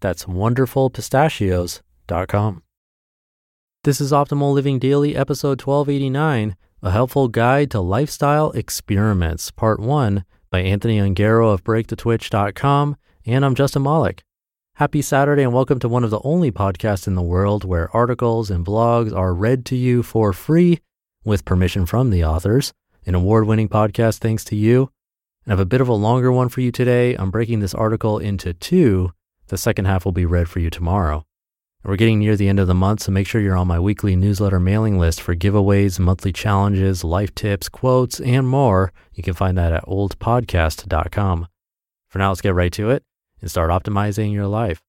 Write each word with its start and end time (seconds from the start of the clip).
That's 0.00 0.24
wonderfulpistachios.com. 0.24 2.62
This 3.84 4.00
is 4.00 4.12
Optimal 4.12 4.52
Living 4.52 4.78
Daily, 4.78 5.16
episode 5.16 5.62
1289 5.62 6.56
A 6.82 6.90
Helpful 6.90 7.28
Guide 7.28 7.70
to 7.70 7.80
Lifestyle 7.80 8.50
Experiments, 8.52 9.50
Part 9.50 9.80
1 9.80 10.24
by 10.50 10.60
Anthony 10.60 10.98
Ongaro 10.98 11.52
of 11.52 11.64
BreakTheTwitch.com. 11.64 12.96
And 13.26 13.44
I'm 13.44 13.54
Justin 13.54 13.82
Malik. 13.82 14.22
Happy 14.76 15.02
Saturday, 15.02 15.42
and 15.42 15.52
welcome 15.52 15.78
to 15.78 15.88
one 15.88 16.04
of 16.04 16.10
the 16.10 16.20
only 16.24 16.50
podcasts 16.50 17.06
in 17.06 17.14
the 17.14 17.22
world 17.22 17.64
where 17.64 17.94
articles 17.94 18.50
and 18.50 18.64
blogs 18.64 19.14
are 19.14 19.34
read 19.34 19.66
to 19.66 19.76
you 19.76 20.02
for 20.02 20.32
free 20.32 20.80
with 21.24 21.44
permission 21.44 21.84
from 21.84 22.10
the 22.10 22.24
authors. 22.24 22.72
An 23.06 23.14
award 23.14 23.46
winning 23.46 23.68
podcast, 23.68 24.18
thanks 24.18 24.44
to 24.44 24.56
you. 24.56 24.90
And 25.44 25.52
I 25.52 25.54
have 25.54 25.60
a 25.60 25.66
bit 25.66 25.80
of 25.80 25.88
a 25.88 25.94
longer 25.94 26.32
one 26.32 26.48
for 26.48 26.60
you 26.60 26.72
today. 26.72 27.14
I'm 27.14 27.30
breaking 27.30 27.60
this 27.60 27.74
article 27.74 28.18
into 28.18 28.54
two. 28.54 29.12
The 29.50 29.58
second 29.58 29.86
half 29.86 30.04
will 30.04 30.12
be 30.12 30.26
read 30.26 30.48
for 30.48 30.60
you 30.60 30.70
tomorrow. 30.70 31.26
We're 31.82 31.96
getting 31.96 32.20
near 32.20 32.36
the 32.36 32.48
end 32.48 32.60
of 32.60 32.68
the 32.68 32.74
month, 32.74 33.02
so 33.02 33.10
make 33.10 33.26
sure 33.26 33.40
you're 33.40 33.56
on 33.56 33.66
my 33.66 33.80
weekly 33.80 34.14
newsletter 34.14 34.60
mailing 34.60 34.96
list 34.96 35.20
for 35.20 35.34
giveaways, 35.34 35.98
monthly 35.98 36.32
challenges, 36.32 37.02
life 37.02 37.34
tips, 37.34 37.68
quotes, 37.68 38.20
and 38.20 38.46
more. 38.46 38.92
You 39.12 39.24
can 39.24 39.34
find 39.34 39.58
that 39.58 39.72
at 39.72 39.84
oldpodcast.com. 39.86 41.48
For 42.08 42.18
now, 42.20 42.28
let's 42.28 42.40
get 42.40 42.54
right 42.54 42.72
to 42.74 42.90
it 42.90 43.02
and 43.40 43.50
start 43.50 43.70
optimizing 43.70 44.32
your 44.32 44.46
life. 44.46 44.82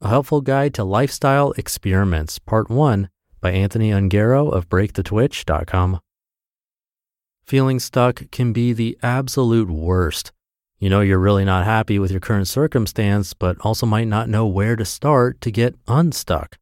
A 0.00 0.08
Helpful 0.08 0.40
Guide 0.40 0.72
to 0.74 0.84
Lifestyle 0.84 1.50
Experiments, 1.56 2.38
Part 2.38 2.70
1 2.70 3.08
by 3.40 3.50
Anthony 3.50 3.90
Ongaro 3.90 4.52
of 4.52 4.68
BreakTheTwitch.com. 4.68 5.98
Feeling 7.46 7.78
stuck 7.78 8.28
can 8.32 8.52
be 8.52 8.72
the 8.72 8.98
absolute 9.04 9.70
worst. 9.70 10.32
You 10.80 10.90
know 10.90 11.00
you're 11.00 11.20
really 11.20 11.44
not 11.44 11.64
happy 11.64 11.96
with 11.96 12.10
your 12.10 12.18
current 12.18 12.48
circumstance, 12.48 13.34
but 13.34 13.56
also 13.60 13.86
might 13.86 14.08
not 14.08 14.28
know 14.28 14.48
where 14.48 14.74
to 14.74 14.84
start 14.84 15.40
to 15.42 15.52
get 15.52 15.76
unstuck. 15.86 16.58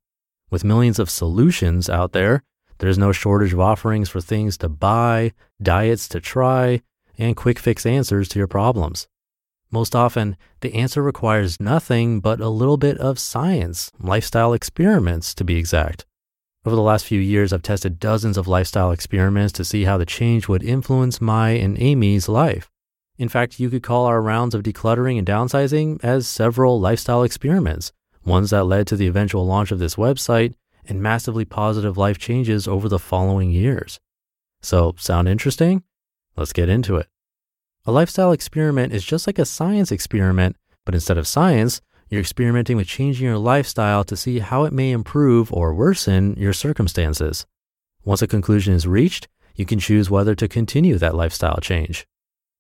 With 0.50 0.62
millions 0.62 0.98
of 0.98 1.08
solutions 1.08 1.88
out 1.88 2.12
there, 2.12 2.42
there's 2.80 2.98
no 2.98 3.12
shortage 3.12 3.55
of 3.55 3.60
offerings 3.60 4.11
for 4.11 4.20
things 4.20 4.58
to 4.58 4.68
buy, 4.68 5.33
diets 5.62 6.06
to 6.08 6.20
try, 6.20 6.83
and 7.17 7.34
quick 7.34 7.58
fix 7.58 7.86
answers 7.86 8.28
to 8.28 8.39
your 8.39 8.46
problems. 8.46 9.08
Most 9.70 9.96
often, 9.96 10.36
the 10.61 10.74
answer 10.74 11.02
requires 11.02 11.58
nothing 11.58 12.20
but 12.20 12.40
a 12.40 12.50
little 12.50 12.77
bit 12.77 12.98
of 12.98 13.18
science, 13.18 13.90
lifestyle 13.98 14.52
experiments 14.52 15.34
to 15.36 15.44
be 15.44 15.56
exact. 15.56 16.05
Over 16.67 16.77
the 16.77 16.83
last 16.83 17.05
few 17.05 17.20
years, 17.20 17.52
I've 17.52 17.61
tested 17.61 18.01
dozens 18.01 18.39
of 18.39 18.48
lifestyle 18.48 18.91
experiments 18.91 19.52
to 19.52 19.67
see 19.67 19.85
how 19.85 19.98
the 19.98 20.07
change 20.07 20.48
would 20.48 20.63
influence 20.63 21.20
my 21.20 21.51
and 21.51 21.79
Amy's 21.79 22.27
life. 22.27 22.70
In 23.19 23.29
fact, 23.29 23.61
you 23.61 23.69
could 23.69 23.83
call 23.83 24.07
our 24.07 24.23
rounds 24.23 24.55
of 24.55 24.63
decluttering 24.63 25.19
and 25.19 25.27
downsizing 25.27 26.03
as 26.03 26.27
several 26.27 26.80
lifestyle 26.80 27.23
experiments, 27.23 27.92
ones 28.24 28.48
that 28.48 28.64
led 28.64 28.86
to 28.86 28.97
the 28.97 29.07
eventual 29.07 29.45
launch 29.45 29.73
of 29.73 29.79
this 29.79 29.97
website 29.97 30.55
and 30.86 31.03
massively 31.03 31.45
positive 31.45 31.98
life 31.98 32.17
changes 32.17 32.67
over 32.67 32.89
the 32.89 32.98
following 32.98 33.51
years. 33.51 34.01
So, 34.63 34.95
sound 34.97 35.29
interesting? 35.29 35.83
Let's 36.35 36.55
get 36.55 36.70
into 36.70 36.97
it. 36.97 37.08
A 37.85 37.92
lifestyle 37.92 38.33
experiment 38.33 38.95
is 38.95 39.05
just 39.05 39.27
like 39.27 39.39
a 39.39 39.45
science 39.45 39.92
experiment, 39.92 40.57
but 40.86 40.95
instead 40.95 41.19
of 41.19 41.27
science, 41.27 41.83
you're 42.09 42.20
experimenting 42.20 42.77
with 42.77 42.87
changing 42.87 43.27
your 43.27 43.39
lifestyle 43.39 44.05
to 44.05 44.17
see 44.17 44.39
how 44.39 44.65
it 44.65 44.73
may 44.73 44.92
improve 44.92 45.53
or 45.53 45.75
worsen 45.75 46.35
your 46.39 46.53
circumstances. 46.53 47.47
Once 48.05 48.23
a 48.23 48.27
conclusion 48.27 48.75
is 48.75 48.87
reached, 48.87 49.29
you 49.55 49.65
can 49.65 49.79
choose 49.79 50.11
whether 50.11 50.35
to 50.35 50.48
continue 50.48 50.98
that 50.98 51.15
lifestyle 51.15 51.59
change. 51.61 52.07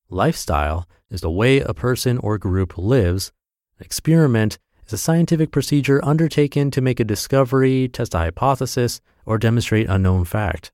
Lifestyle 0.08 0.88
is 1.10 1.20
the 1.20 1.30
way 1.30 1.60
a 1.60 1.74
person 1.74 2.18
or 2.18 2.38
group 2.38 2.78
lives. 2.78 3.32
Experiment 3.80 4.58
is 4.86 4.92
a 4.92 4.98
scientific 4.98 5.50
procedure 5.50 6.04
undertaken 6.04 6.70
to 6.70 6.80
make 6.80 7.00
a 7.00 7.04
discovery, 7.04 7.88
test 7.88 8.14
a 8.14 8.18
hypothesis, 8.18 9.00
or 9.26 9.38
demonstrate 9.38 9.88
a 9.88 9.98
known 9.98 10.24
fact. 10.24 10.72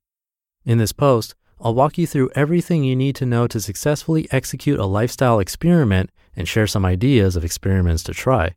In 0.65 0.79
this 0.79 0.93
post, 0.93 1.35
I'll 1.61 1.75
walk 1.75 1.99
you 1.99 2.07
through 2.07 2.31
everything 2.35 2.85
you 2.85 2.97
need 2.97 3.17
to 3.17 3.27
know 3.27 3.47
to 3.47 3.61
successfully 3.61 4.27
execute 4.31 4.79
a 4.79 4.87
lifestyle 4.87 5.41
experiment 5.41 6.11
and 6.35 6.49
share 6.49 6.67
some 6.67 6.85
ideas 6.85 7.37
of 7.37 7.45
experiments 7.45 8.03
to 8.05 8.15
try. 8.15 8.55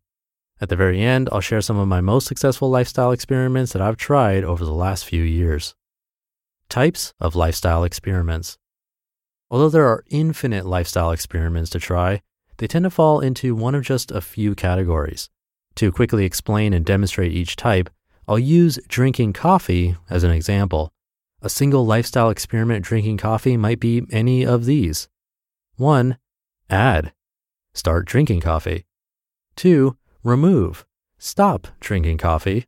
At 0.64 0.70
the 0.70 0.78
very 0.78 1.02
end, 1.02 1.28
I'll 1.30 1.42
share 1.42 1.60
some 1.60 1.78
of 1.78 1.90
my 1.90 2.00
most 2.00 2.26
successful 2.26 2.70
lifestyle 2.70 3.12
experiments 3.12 3.74
that 3.74 3.82
I've 3.82 3.98
tried 3.98 4.46
over 4.46 4.64
the 4.64 4.74
last 4.74 5.04
few 5.04 5.22
years. 5.22 5.76
Types 6.70 7.14
of 7.20 7.36
lifestyle 7.36 7.84
experiments. 7.84 8.58
Although 9.52 9.68
there 9.68 9.86
are 9.86 10.06
infinite 10.10 10.66
lifestyle 10.66 11.12
experiments 11.12 11.70
to 11.72 11.80
try, 11.80 12.22
they 12.60 12.68
tend 12.68 12.84
to 12.84 12.90
fall 12.90 13.20
into 13.20 13.56
one 13.56 13.76
of 13.76 13.84
just 13.84 14.10
a 14.10 14.22
few 14.22 14.56
categories. 14.56 15.30
To 15.76 15.92
quickly 15.92 16.24
explain 16.24 16.72
and 16.72 16.86
demonstrate 16.86 17.34
each 17.34 17.58
type, 17.58 17.90
I'll 18.26 18.40
use 18.40 18.80
drinking 18.88 19.34
coffee 19.34 19.98
as 20.10 20.24
an 20.24 20.32
example. 20.32 20.94
A 21.42 21.50
single 21.50 21.86
lifestyle 21.86 22.30
experiment 22.30 22.86
drinking 22.86 23.18
coffee 23.18 23.58
might 23.58 23.82
be 23.82 24.04
any 24.12 24.46
of 24.46 24.64
these. 24.64 25.10
1. 25.76 26.18
Add. 26.70 27.12
Start 27.74 28.06
drinking 28.06 28.40
coffee. 28.40 28.86
2 29.58 29.98
remove, 30.24 30.86
stop 31.18 31.68
drinking 31.80 32.18
coffee. 32.18 32.66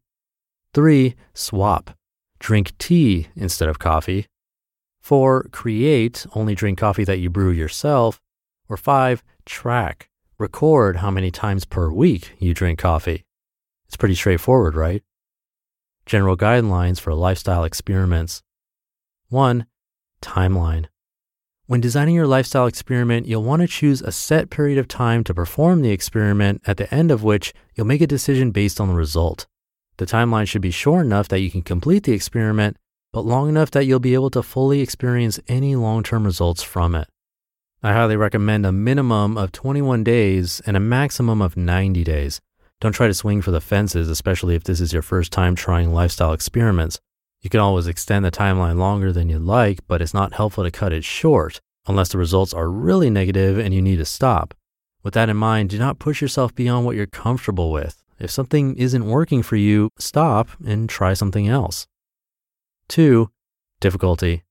Three, 0.73 1.15
swap, 1.33 1.97
drink 2.39 2.77
tea 2.77 3.27
instead 3.35 3.69
of 3.69 3.79
coffee. 3.79 4.27
Four, 4.99 5.43
create, 5.51 6.25
only 6.35 6.55
drink 6.55 6.79
coffee 6.79 7.03
that 7.05 7.19
you 7.19 7.29
brew 7.29 7.51
yourself. 7.51 8.19
Or 8.67 8.77
five, 8.77 9.23
track, 9.45 10.09
record 10.37 10.97
how 10.97 11.11
many 11.11 11.31
times 11.31 11.65
per 11.65 11.91
week 11.91 12.33
you 12.39 12.53
drink 12.53 12.79
coffee. 12.79 13.23
It's 13.87 13.95
pretty 13.95 14.15
straightforward, 14.15 14.75
right? 14.75 15.03
General 16.05 16.35
guidelines 16.35 16.99
for 16.99 17.13
lifestyle 17.13 17.63
experiments. 17.63 18.41
One, 19.29 19.67
timeline. 20.21 20.87
When 21.67 21.81
designing 21.81 22.13
your 22.13 22.27
lifestyle 22.27 22.67
experiment, 22.67 23.25
you'll 23.25 23.41
want 23.41 23.63
to 23.63 23.67
choose 23.67 24.03
a 24.03 24.11
set 24.11 24.51
period 24.51 24.77
of 24.77 24.87
time 24.87 25.23
to 25.23 25.33
perform 25.33 25.81
the 25.81 25.89
experiment, 25.89 26.61
at 26.67 26.77
the 26.77 26.93
end 26.93 27.09
of 27.09 27.23
which 27.23 27.55
you'll 27.73 27.87
make 27.87 28.01
a 28.01 28.07
decision 28.07 28.51
based 28.51 28.79
on 28.79 28.89
the 28.89 28.93
result. 28.93 29.47
The 29.97 30.05
timeline 30.05 30.47
should 30.47 30.61
be 30.61 30.69
short 30.69 31.07
enough 31.07 31.27
that 31.29 31.39
you 31.39 31.49
can 31.49 31.63
complete 31.63 32.03
the 32.03 32.13
experiment, 32.13 32.77
but 33.11 33.25
long 33.25 33.49
enough 33.49 33.71
that 33.71 33.85
you'll 33.85 33.99
be 33.99 34.13
able 34.13 34.29
to 34.31 34.43
fully 34.43 34.79
experience 34.79 35.39
any 35.47 35.75
long 35.75 36.03
term 36.03 36.23
results 36.23 36.61
from 36.61 36.93
it. 36.93 37.07
I 37.81 37.93
highly 37.93 38.15
recommend 38.15 38.67
a 38.67 38.71
minimum 38.71 39.35
of 39.35 39.51
21 39.51 40.03
days 40.03 40.61
and 40.67 40.77
a 40.77 40.79
maximum 40.79 41.41
of 41.41 41.57
90 41.57 42.03
days. 42.03 42.41
Don't 42.79 42.93
try 42.93 43.07
to 43.07 43.13
swing 43.15 43.41
for 43.41 43.49
the 43.49 43.61
fences, 43.61 44.07
especially 44.07 44.53
if 44.53 44.65
this 44.65 44.79
is 44.79 44.93
your 44.93 45.01
first 45.01 45.31
time 45.31 45.55
trying 45.55 45.91
lifestyle 45.91 46.33
experiments. 46.33 46.99
You 47.45 47.49
can 47.49 47.59
always 47.59 47.85
extend 47.85 48.25
the 48.25 48.31
timeline 48.31 48.79
longer 48.79 49.11
than 49.11 49.29
you'd 49.29 49.43
like, 49.43 49.81
but 49.87 50.01
it's 50.01 50.15
not 50.15 50.33
helpful 50.33 50.63
to 50.63 50.71
cut 50.71 50.91
it 50.91 51.03
short 51.03 51.61
unless 51.85 52.09
the 52.09 52.17
results 52.17 52.55
are 52.55 52.71
really 52.71 53.11
negative 53.11 53.59
and 53.59 53.71
you 53.71 53.83
need 53.83 53.97
to 53.97 54.05
stop. 54.05 54.55
With 55.03 55.13
that 55.13 55.29
in 55.29 55.37
mind, 55.37 55.69
do 55.69 55.77
not 55.77 55.99
push 55.99 56.23
yourself 56.23 56.55
beyond 56.55 56.87
what 56.87 56.95
you're 56.95 57.05
comfortable 57.05 57.71
with. 57.71 58.03
If 58.17 58.31
something 58.31 58.75
isn't 58.77 59.05
working 59.05 59.43
for 59.43 59.57
you, 59.57 59.91
stop 59.99 60.49
and 60.65 60.89
try 60.89 61.13
something 61.13 61.47
else. 61.47 61.85
Two, 62.87 63.29
difficulty. 63.79 64.41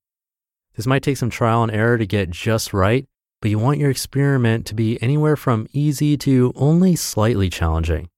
This 0.76 0.86
might 0.86 1.02
take 1.02 1.16
some 1.16 1.30
trial 1.30 1.64
and 1.64 1.72
error 1.72 1.98
to 1.98 2.06
get 2.06 2.30
just 2.30 2.72
right, 2.72 3.06
but 3.42 3.50
you 3.50 3.58
want 3.58 3.80
your 3.80 3.90
experiment 3.90 4.66
to 4.66 4.74
be 4.76 5.02
anywhere 5.02 5.34
from 5.34 5.66
easy 5.72 6.16
to 6.18 6.52
only 6.54 6.94
slightly 6.94 7.50
challenging. 7.50 8.08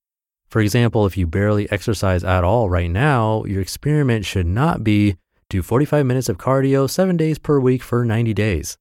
For 0.57 0.63
example, 0.63 1.05
if 1.05 1.19
you 1.19 1.27
barely 1.27 1.71
exercise 1.71 2.25
at 2.25 2.43
all 2.43 2.71
right 2.71 2.91
now, 2.91 3.45
your 3.45 3.61
experiment 3.61 4.25
should 4.25 4.47
not 4.47 4.83
be 4.83 5.19
do 5.51 5.61
45 5.61 6.07
minutes 6.07 6.31
of 6.31 6.39
cardio 6.39 6.89
seven 6.89 7.19
days 7.19 7.39
per 7.39 7.61
week 7.61 7.83
for 7.83 8.07
90 8.07 8.33
days. 8.33 8.79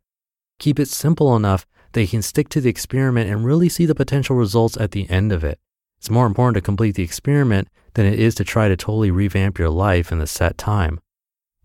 Keep 0.57 0.79
it 0.79 0.87
simple 0.87 1.35
enough 1.35 1.67
that 1.91 2.01
you 2.01 2.07
can 2.07 2.21
stick 2.21 2.47
to 2.47 2.61
the 2.61 2.69
experiment 2.69 3.29
and 3.29 3.43
really 3.43 3.67
see 3.67 3.85
the 3.85 3.93
potential 3.93 4.37
results 4.37 4.77
at 4.77 4.91
the 4.91 5.09
end 5.09 5.33
of 5.33 5.43
it. 5.43 5.59
It's 5.97 6.09
more 6.09 6.25
important 6.25 6.55
to 6.55 6.61
complete 6.61 6.95
the 6.95 7.03
experiment 7.03 7.67
than 7.95 8.05
it 8.05 8.21
is 8.21 8.35
to 8.35 8.45
try 8.45 8.69
to 8.69 8.77
totally 8.77 9.11
revamp 9.11 9.59
your 9.59 9.69
life 9.69 10.13
in 10.13 10.19
the 10.19 10.27
set 10.27 10.57
time. 10.57 11.01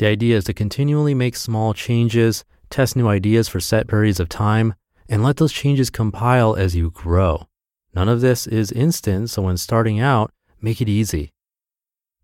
The 0.00 0.08
idea 0.08 0.38
is 0.38 0.44
to 0.46 0.52
continually 0.52 1.14
make 1.14 1.36
small 1.36 1.72
changes, 1.72 2.44
test 2.68 2.96
new 2.96 3.06
ideas 3.06 3.46
for 3.46 3.60
set 3.60 3.86
periods 3.86 4.18
of 4.18 4.28
time, 4.28 4.74
and 5.08 5.22
let 5.22 5.36
those 5.36 5.52
changes 5.52 5.88
compile 5.88 6.56
as 6.56 6.74
you 6.74 6.90
grow. 6.90 7.46
None 7.94 8.08
of 8.08 8.20
this 8.20 8.46
is 8.46 8.70
instant, 8.72 9.30
so 9.30 9.42
when 9.42 9.56
starting 9.56 10.00
out, 10.00 10.32
make 10.60 10.80
it 10.80 10.88
easy. 10.88 11.32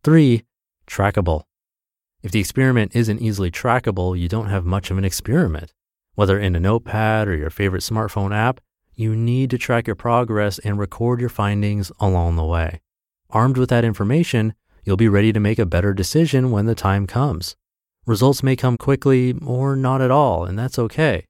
Three, 0.02 0.44
trackable. 0.86 1.44
If 2.22 2.32
the 2.32 2.40
experiment 2.40 2.94
isn't 2.94 3.20
easily 3.20 3.50
trackable, 3.50 4.18
you 4.18 4.28
don't 4.28 4.48
have 4.48 4.64
much 4.64 4.90
of 4.90 4.98
an 4.98 5.04
experiment. 5.04 5.72
Whether 6.14 6.38
in 6.38 6.56
a 6.56 6.60
notepad 6.60 7.28
or 7.28 7.36
your 7.36 7.50
favorite 7.50 7.82
smartphone 7.82 8.34
app, 8.34 8.60
you 8.94 9.14
need 9.14 9.50
to 9.50 9.58
track 9.58 9.86
your 9.86 9.96
progress 9.96 10.58
and 10.60 10.78
record 10.78 11.20
your 11.20 11.28
findings 11.28 11.92
along 12.00 12.36
the 12.36 12.44
way. 12.44 12.80
Armed 13.30 13.58
with 13.58 13.68
that 13.68 13.84
information, 13.84 14.54
you'll 14.84 14.96
be 14.96 15.08
ready 15.08 15.32
to 15.32 15.40
make 15.40 15.58
a 15.58 15.66
better 15.66 15.92
decision 15.92 16.50
when 16.50 16.66
the 16.66 16.74
time 16.74 17.06
comes. 17.06 17.56
Results 18.06 18.42
may 18.42 18.56
come 18.56 18.76
quickly 18.76 19.34
or 19.44 19.76
not 19.76 20.00
at 20.00 20.10
all, 20.10 20.44
and 20.44 20.58
that's 20.58 20.78
okay. 20.78 21.26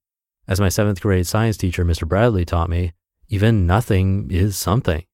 As 0.46 0.60
my 0.60 0.68
seventh 0.68 1.00
grade 1.00 1.26
science 1.26 1.56
teacher, 1.56 1.84
Mr. 1.84 2.06
Bradley, 2.06 2.44
taught 2.44 2.70
me, 2.70 2.92
even 3.28 3.66
nothing 3.66 4.30
is 4.30 4.56
something. 4.56 5.04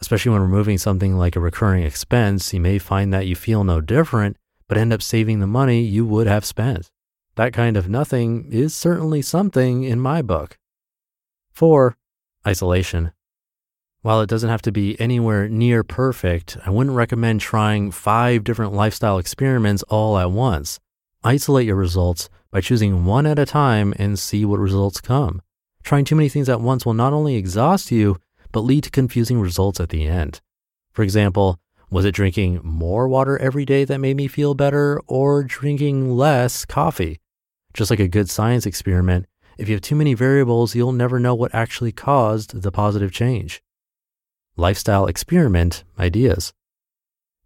Especially 0.00 0.32
when 0.32 0.42
removing 0.42 0.78
something 0.78 1.16
like 1.16 1.36
a 1.36 1.40
recurring 1.40 1.84
expense, 1.84 2.52
you 2.52 2.60
may 2.60 2.78
find 2.78 3.12
that 3.12 3.26
you 3.26 3.34
feel 3.34 3.64
no 3.64 3.80
different, 3.80 4.36
but 4.68 4.76
end 4.76 4.92
up 4.92 5.02
saving 5.02 5.40
the 5.40 5.46
money 5.46 5.80
you 5.82 6.04
would 6.04 6.26
have 6.26 6.44
spent. 6.44 6.90
That 7.36 7.52
kind 7.52 7.76
of 7.76 7.88
nothing 7.88 8.48
is 8.52 8.74
certainly 8.74 9.22
something 9.22 9.82
in 9.82 10.00
my 10.00 10.22
book. 10.22 10.58
4. 11.52 11.96
Isolation. 12.46 13.12
While 14.02 14.20
it 14.20 14.28
doesn't 14.28 14.50
have 14.50 14.62
to 14.62 14.72
be 14.72 15.00
anywhere 15.00 15.48
near 15.48 15.82
perfect, 15.82 16.58
I 16.66 16.70
wouldn't 16.70 16.94
recommend 16.94 17.40
trying 17.40 17.90
five 17.90 18.44
different 18.44 18.74
lifestyle 18.74 19.18
experiments 19.18 19.82
all 19.84 20.18
at 20.18 20.30
once. 20.30 20.78
Isolate 21.22 21.66
your 21.66 21.76
results 21.76 22.28
by 22.50 22.60
choosing 22.60 23.06
one 23.06 23.24
at 23.24 23.38
a 23.38 23.46
time 23.46 23.94
and 23.98 24.18
see 24.18 24.44
what 24.44 24.60
results 24.60 25.00
come. 25.00 25.40
Trying 25.84 26.06
too 26.06 26.16
many 26.16 26.30
things 26.30 26.48
at 26.48 26.62
once 26.62 26.86
will 26.86 26.94
not 26.94 27.12
only 27.12 27.36
exhaust 27.36 27.92
you, 27.92 28.16
but 28.52 28.60
lead 28.60 28.84
to 28.84 28.90
confusing 28.90 29.38
results 29.38 29.80
at 29.80 29.90
the 29.90 30.06
end. 30.06 30.40
For 30.92 31.02
example, 31.02 31.60
was 31.90 32.06
it 32.06 32.14
drinking 32.14 32.60
more 32.64 33.06
water 33.06 33.38
every 33.38 33.64
day 33.64 33.84
that 33.84 33.98
made 33.98 34.16
me 34.16 34.26
feel 34.26 34.54
better 34.54 35.00
or 35.06 35.44
drinking 35.44 36.16
less 36.16 36.64
coffee? 36.64 37.20
Just 37.74 37.90
like 37.90 38.00
a 38.00 38.08
good 38.08 38.30
science 38.30 38.64
experiment, 38.64 39.26
if 39.58 39.68
you 39.68 39.74
have 39.74 39.82
too 39.82 39.94
many 39.94 40.14
variables, 40.14 40.74
you'll 40.74 40.92
never 40.92 41.20
know 41.20 41.34
what 41.34 41.54
actually 41.54 41.92
caused 41.92 42.62
the 42.62 42.72
positive 42.72 43.12
change. 43.12 43.62
Lifestyle 44.56 45.06
experiment 45.06 45.84
ideas. 45.98 46.52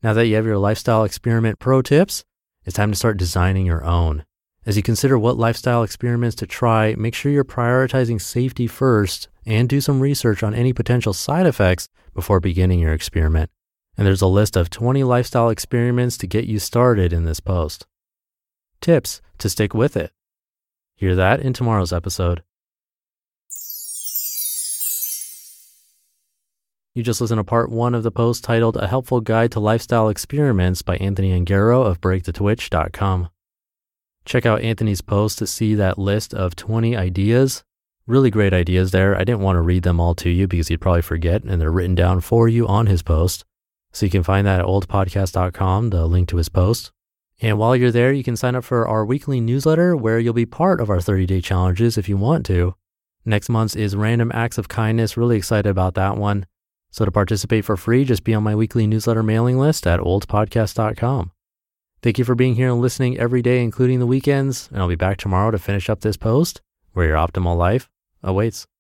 Now 0.03 0.13
that 0.13 0.27
you 0.27 0.37
have 0.37 0.47
your 0.47 0.59
lifestyle 0.59 1.03
experiment 1.03 1.59
pro 1.59 1.83
tips, 1.83 2.25
it's 2.65 2.77
time 2.77 2.93
to 2.93 2.97
start 2.97 3.17
designing 3.17 3.67
your 3.67 3.85
own. 3.85 4.25
As 4.67 4.77
you 4.77 4.83
consider 4.83 5.19
what 5.19 5.39
lifestyle 5.39 5.83
experiments 5.83 6.37
to 6.37 6.47
try, 6.47 6.95
make 6.97 7.15
sure 7.15 7.33
you're 7.33 7.45
prioritizing 7.45 8.21
safety 8.21 8.67
first 8.67 9.29
and 9.47 9.69
do 9.69 9.81
some 9.81 10.01
research 10.01 10.43
on 10.43 10.55
any 10.55 10.73
potential 10.73 11.13
side 11.13 11.47
effects 11.47 11.89
before 12.15 12.41
beginning 12.41 12.81
your 12.81 12.93
experiment. 12.93 13.51
And 13.97 14.07
there's 14.07 14.23
a 14.23 14.27
list 14.27 14.57
of 14.57 14.71
20 14.71 15.05
lifestyle 15.05 15.49
experiments 15.49 16.19
to 16.19 16.27
get 16.27 16.45
you 16.45 16.59
started 16.59 17.13
in 17.13 17.25
this 17.25 17.41
post. 17.41 17.87
Tips 18.81 19.21
to 19.39 19.49
stick 19.49 19.75
with 19.75 19.97
it. 19.97 20.13
Hear 20.97 21.15
that 21.15 21.41
in 21.41 21.53
tomorrow's 21.53 21.93
episode. 21.93 22.43
You 26.95 27.05
just 27.05 27.21
listened 27.21 27.39
to 27.39 27.45
part 27.45 27.71
one 27.71 27.95
of 27.95 28.03
the 28.03 28.11
post 28.11 28.43
titled 28.43 28.77
A 28.77 28.89
Helpful 28.89 29.21
Guide 29.21 29.53
to 29.53 29.61
Lifestyle 29.61 30.09
Experiments 30.09 30.83
by 30.83 30.97
Anthony 30.97 31.31
Ongaro 31.31 31.87
of 31.87 32.01
BreakTheTwitch.com. 32.01 33.29
Check 34.29 34.45
out 34.45 34.61
Anthony's 34.61 35.01
post 35.01 35.39
to 35.39 35.47
see 35.47 35.75
that 35.75 35.99
list 35.99 36.35
of 36.35 36.55
20 36.55 36.95
ideas. 36.95 37.65
Really 38.07 38.31
great 38.31 38.53
ideas 38.53 38.91
there. 38.91 39.17
I 39.17 39.21
didn't 39.25 39.41
want 39.41 39.57
to 39.57 39.63
read 39.63 39.85
them 39.85 39.99
all 39.99 40.15
to 40.17 40.29
you 40.29 40.47
because 40.47 40.69
you'd 40.69 40.83
probably 40.83 41.01
forget, 41.01 41.45
and 41.45 41.59
they're 41.59 41.73
written 41.73 41.95
down 41.95 42.21
for 42.21 42.47
you 42.47 42.69
on 42.69 42.89
his 42.89 43.03
post. 43.03 43.47
So 43.91 44.05
you 44.05 44.11
can 44.11 44.23
find 44.23 44.47
that 44.47 44.61
at 44.61 44.67
oldpodcast.com, 44.67 45.89
the 45.89 46.05
link 46.05 46.29
to 46.29 46.37
his 46.37 46.51
post. 46.51 46.93
And 47.41 47.59
while 47.59 47.75
you're 47.75 47.91
there, 47.91 48.13
you 48.13 48.23
can 48.23 48.37
sign 48.37 48.55
up 48.55 48.65
for 48.65 48.87
our 48.87 49.03
weekly 49.03 49.41
newsletter 49.41 49.97
where 49.97 50.19
you'll 50.19 50.35
be 50.35 50.45
part 50.45 50.83
of 50.83 50.91
our 50.91 51.01
30 51.01 51.25
day 51.25 51.41
challenges 51.41 51.97
if 51.97 52.07
you 52.07 52.19
want 52.19 52.45
to. 52.47 52.75
Next 53.25 53.49
month's 53.49 53.77
is 53.77 53.97
Random 53.97 54.31
Acts 54.35 54.59
of 54.59 54.69
Kindness. 54.69 55.17
Really 55.17 55.39
excited 55.39 55.71
about 55.71 55.95
that 55.95 56.19
one. 56.19 56.45
So 56.91 57.07
to 57.07 57.11
participate 57.11 57.65
for 57.65 57.79
free, 57.79 58.05
just 58.05 58.25
be 58.25 58.35
on 58.35 58.43
my 58.43 58.55
weekly 58.55 58.87
newsletter 58.87 59.23
mailing 59.23 59.59
list 59.59 59.87
at 59.87 60.01
oldpodcast.com. 60.01 61.33
Thank 62.01 62.19
you 62.19 62.25
for 62.25 62.37
being 62.37 62.55
here 62.55 62.71
and 62.71 62.81
listening 62.81 63.19
every 63.19 63.43
day, 63.43 63.61
including 63.61 63.99
the 63.99 64.07
weekends. 64.07 64.69
And 64.73 64.81
I'll 64.81 64.89
be 64.89 64.95
back 64.95 65.17
tomorrow 65.17 65.51
to 65.51 65.59
finish 65.59 65.91
up 65.91 66.01
this 66.01 66.17
post 66.17 66.61
where 66.93 67.07
your 67.07 67.17
optimal 67.17 67.57
life 67.57 67.91
awaits. 68.23 68.69